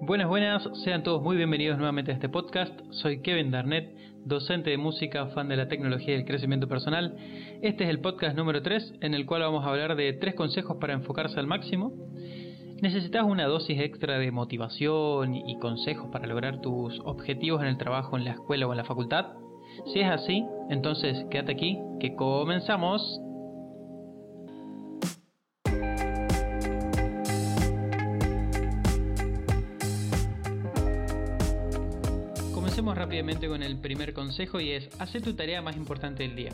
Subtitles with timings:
[0.00, 2.72] Buenas, buenas, sean todos muy bienvenidos nuevamente a este podcast.
[2.90, 7.16] Soy Kevin Darnett, docente de música, fan de la tecnología y el crecimiento personal.
[7.62, 10.76] Este es el podcast número 3 en el cual vamos a hablar de tres consejos
[10.80, 11.92] para enfocarse al máximo.
[12.80, 18.16] ¿Necesitas una dosis extra de motivación y consejos para lograr tus objetivos en el trabajo,
[18.16, 19.32] en la escuela o en la facultad?
[19.92, 23.20] Si es así, entonces quédate aquí, que comenzamos.
[32.94, 36.52] Rápidamente con el primer consejo y es, hacer tu tarea más importante del día.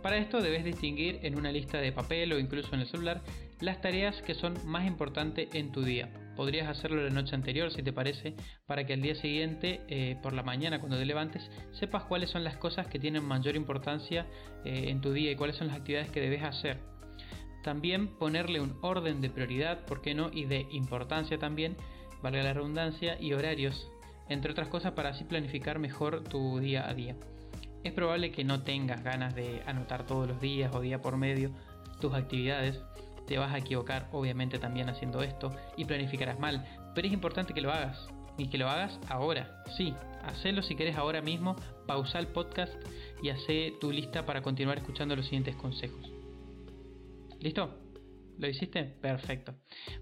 [0.00, 3.20] Para esto debes distinguir en una lista de papel o incluso en el celular
[3.60, 6.08] las tareas que son más importantes en tu día.
[6.36, 8.34] Podrías hacerlo la noche anterior si te parece,
[8.66, 12.42] para que al día siguiente, eh, por la mañana cuando te levantes, sepas cuáles son
[12.42, 14.26] las cosas que tienen mayor importancia
[14.64, 16.78] eh, en tu día y cuáles son las actividades que debes hacer.
[17.62, 20.30] También ponerle un orden de prioridad, ¿por qué no?
[20.32, 21.76] Y de importancia también,
[22.22, 23.91] valga la redundancia, y horarios,
[24.32, 27.16] entre otras cosas para así planificar mejor tu día a día.
[27.84, 31.50] Es probable que no tengas ganas de anotar todos los días o día por medio
[32.00, 32.80] tus actividades.
[33.26, 37.60] Te vas a equivocar obviamente también haciendo esto y planificarás mal, pero es importante que
[37.60, 39.62] lo hagas y que lo hagas ahora.
[39.76, 42.72] Sí, hacelo si quieres ahora mismo, pausa el podcast
[43.22, 46.10] y hace tu lista para continuar escuchando los siguientes consejos.
[47.40, 47.81] ¿Listo?
[48.42, 48.82] ¿Lo hiciste?
[48.84, 49.54] Perfecto.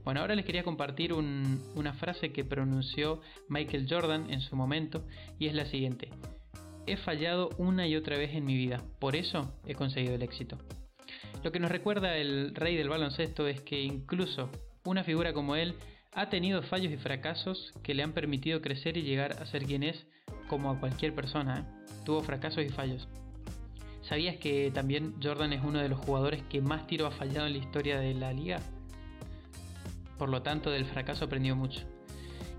[0.02, 5.06] Bueno, ahora les quería compartir una frase que pronunció Michael Jordan en su momento
[5.38, 6.08] y es la siguiente
[6.86, 10.58] he fallado una y otra vez en mi vida, por eso he conseguido el éxito.
[11.44, 14.50] Lo que nos recuerda el rey del baloncesto es que incluso
[14.84, 15.74] una figura como él
[16.12, 19.82] ha tenido fallos y fracasos que le han permitido crecer y llegar a ser quien
[19.82, 20.06] es,
[20.48, 21.60] como a cualquier persona.
[21.60, 21.92] ¿eh?
[22.04, 23.08] Tuvo fracasos y fallos.
[24.10, 27.52] ¿Sabías que también Jordan es uno de los jugadores que más tiro ha fallado en
[27.52, 28.58] la historia de la liga?
[30.18, 31.82] Por lo tanto, del fracaso aprendió mucho.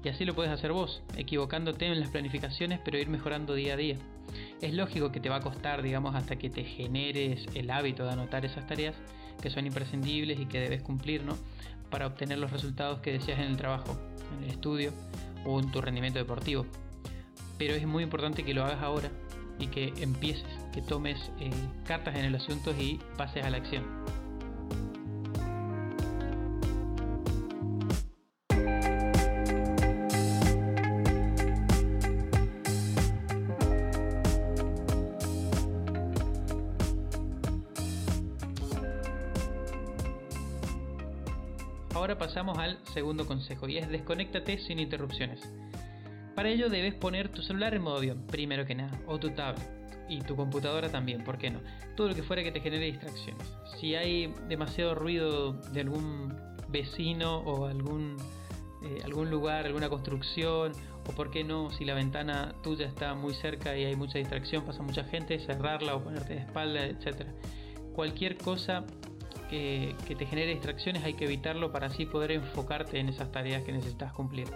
[0.02, 3.76] Y así lo puedes hacer vos, equivocándote en las planificaciones pero ir mejorando día a
[3.76, 3.98] día.
[4.62, 8.12] Es lógico que te va a costar, digamos, hasta que te generes el hábito de
[8.12, 8.96] anotar esas tareas
[9.42, 11.38] que son imprescindibles y que debes cumplir, ¿no?
[11.90, 14.00] Para obtener los resultados que deseas en el trabajo,
[14.38, 14.94] en el estudio
[15.46, 16.66] o en tu rendimiento deportivo.
[17.58, 19.12] Pero es muy importante que lo hagas ahora
[19.60, 21.52] y que empieces, que tomes eh,
[21.86, 23.84] cartas en el asunto y pases a la acción.
[41.94, 45.42] Ahora pasamos al segundo consejo y es desconéctate sin interrupciones.
[46.36, 49.81] Para ello debes poner tu celular en modo avión, primero que nada, o tu tablet
[50.10, 51.60] y tu computadora también, ¿por qué no?
[51.96, 53.48] Todo lo que fuera que te genere distracciones.
[53.80, 56.34] Si hay demasiado ruido de algún
[56.70, 58.18] vecino o algún,
[58.84, 60.72] eh, algún lugar, alguna construcción,
[61.08, 64.64] o por qué no, si la ventana tuya está muy cerca y hay mucha distracción,
[64.64, 67.28] pasa mucha gente, cerrarla o ponerte de espalda, etc.
[67.94, 68.86] Cualquier cosa
[69.50, 73.74] que, te genere distracciones hay que evitarlo para así poder enfocarte en esas tareas que
[73.74, 74.48] necesitas cumplir.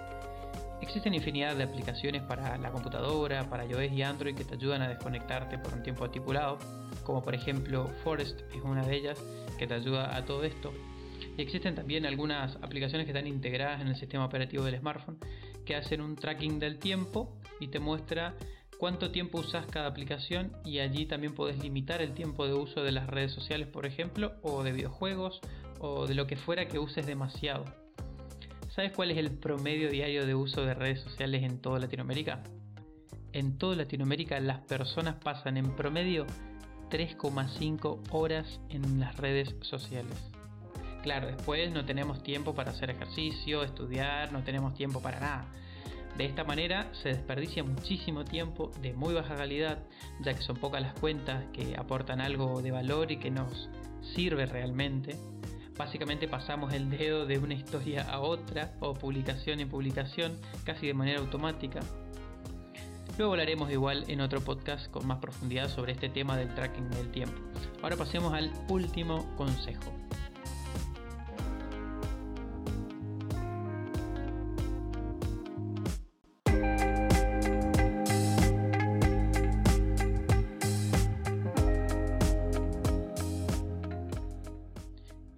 [0.85, 4.87] Existen infinidad de aplicaciones para la computadora, para iOS y Android que te ayudan a
[4.87, 6.59] desconectarte por un tiempo estipulado,
[7.03, 9.19] como por ejemplo Forest es una de ellas
[9.57, 10.71] que te ayuda a todo esto.
[11.37, 15.17] Y existen también algunas aplicaciones que están integradas en el sistema operativo del smartphone
[15.65, 18.35] que hacen un tracking del tiempo y te muestra
[18.77, 22.91] cuánto tiempo usas cada aplicación y allí también puedes limitar el tiempo de uso de
[22.91, 25.41] las redes sociales, por ejemplo, o de videojuegos
[25.79, 27.84] o de lo que fuera que uses demasiado.
[28.75, 32.43] ¿Sabes cuál es el promedio diario de uso de redes sociales en toda Latinoamérica?
[33.31, 36.25] En toda Latinoamérica las personas pasan en promedio
[36.89, 40.29] 3,5 horas en las redes sociales.
[41.03, 45.45] Claro, después no tenemos tiempo para hacer ejercicio, estudiar, no tenemos tiempo para nada.
[46.17, 49.85] De esta manera se desperdicia muchísimo tiempo de muy baja calidad,
[50.19, 53.69] ya que son pocas las cuentas que aportan algo de valor y que nos
[54.01, 55.15] sirve realmente.
[55.77, 60.93] Básicamente pasamos el dedo de una historia a otra o publicación en publicación casi de
[60.93, 61.81] manera automática.
[63.17, 67.09] Luego hablaremos igual en otro podcast con más profundidad sobre este tema del tracking del
[67.11, 67.41] tiempo.
[67.81, 70.04] Ahora pasemos al último consejo.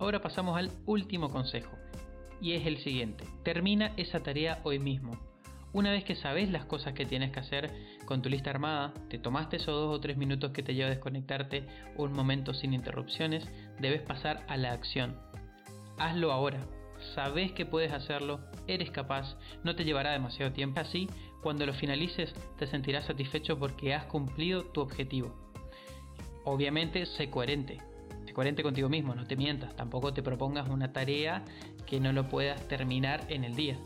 [0.07, 1.75] Ahora pasamos al último consejo,
[2.39, 3.25] y es el siguiente.
[3.43, 5.19] Termina esa tarea hoy mismo.
[5.73, 7.69] Una vez que sabes las cosas que tienes que hacer
[8.05, 10.91] con tu lista armada, te tomaste esos dos o tres minutos que te lleva a
[10.91, 11.67] desconectarte
[11.97, 13.45] un momento sin interrupciones,
[13.81, 15.19] debes pasar a la acción.
[15.97, 16.61] Hazlo ahora.
[17.13, 20.79] sabes que puedes hacerlo, eres capaz, no te llevará demasiado tiempo.
[20.79, 21.09] Así,
[21.43, 25.35] cuando lo finalices, te sentirás satisfecho porque has cumplido tu objetivo.
[26.45, 27.79] Obviamente, sé coherente.
[28.37, 29.75] Coherente contigo mismo, no te mientas.
[29.75, 31.43] Tampoco te propongas una tarea
[31.87, 33.79] que no lo puedas terminar en el día.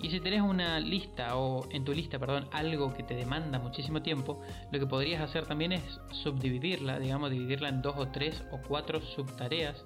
[0.00, 4.00] Y si tenés una lista o en tu lista, perdón, algo que te demanda muchísimo
[4.00, 4.40] tiempo,
[4.70, 5.82] lo que podrías hacer también es
[6.12, 9.84] subdividirla, digamos, dividirla en dos o tres o cuatro subtareas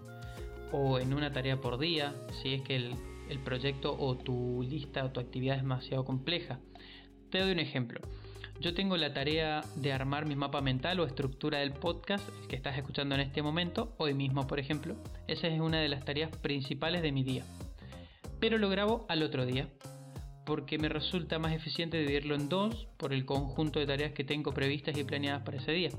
[0.70, 5.12] o en una tarea por día, si es que el proyecto o tu lista o
[5.12, 6.58] tu actividad es demasiado compleja.
[7.30, 8.02] Te doy un ejemplo.
[8.60, 12.76] Yo tengo la tarea de armar mi mapa mental o estructura del podcast que estás
[12.78, 14.96] escuchando en este momento, hoy mismo por ejemplo.
[15.26, 17.44] Esa es una de las tareas principales de mi día.
[18.40, 19.68] Pero lo grabo al otro día
[20.46, 24.52] porque me resulta más eficiente dividirlo en dos por el conjunto de tareas que tengo
[24.52, 25.90] previstas y planeadas para ese día.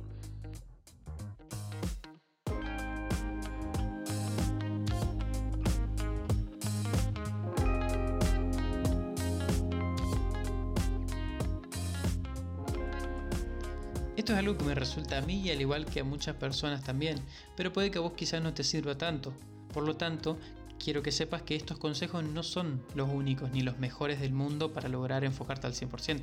[14.18, 16.82] Esto es algo que me resulta a mí y al igual que a muchas personas
[16.84, 17.20] también,
[17.58, 19.34] pero puede que a vos quizás no te sirva tanto.
[19.74, 20.40] Por lo tanto,
[20.80, 24.72] quiero que sepas que estos consejos no son los únicos ni los mejores del mundo
[24.72, 26.22] para lograr enfocarte al 100%,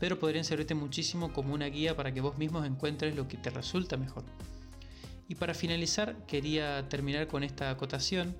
[0.00, 3.50] pero podrían servirte muchísimo como una guía para que vos mismos encuentres lo que te
[3.50, 4.24] resulta mejor.
[5.28, 8.34] Y para finalizar, quería terminar con esta acotación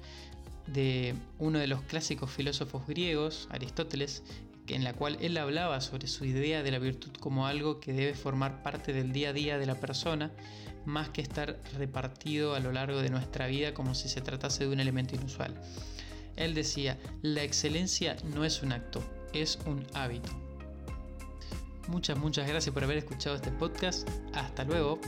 [0.67, 4.23] de uno de los clásicos filósofos griegos, Aristóteles,
[4.69, 8.15] en la cual él hablaba sobre su idea de la virtud como algo que debe
[8.15, 10.33] formar parte del día a día de la persona,
[10.85, 14.73] más que estar repartido a lo largo de nuestra vida como si se tratase de
[14.73, 15.55] un elemento inusual.
[16.37, 19.03] Él decía, la excelencia no es un acto,
[19.33, 20.31] es un hábito.
[21.89, 24.09] Muchas, muchas gracias por haber escuchado este podcast.
[24.35, 25.01] Hasta luego.